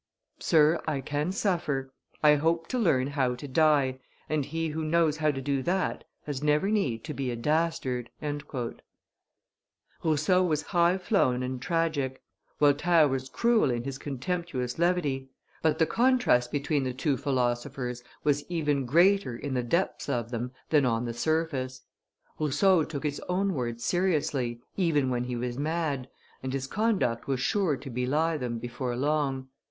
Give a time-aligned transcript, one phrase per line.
[0.39, 1.93] Sir, I can suffer,
[2.23, 6.05] I hope to learn how to die, and he who knows how to do that
[6.25, 8.09] has never need to be a dastard."
[10.03, 12.23] Rousseau was high flown and tragic;
[12.59, 15.29] Voltaire was cruel in his contemptuous levity;
[15.61, 20.49] but the contrast between the two philosophers was even greater in the depths of them
[20.71, 21.05] than on.
[21.05, 21.83] the surface.
[22.39, 26.09] Rousseau took his own words seriously, even when he was mad,
[26.41, 29.47] and his conduct was sure to belie them before long.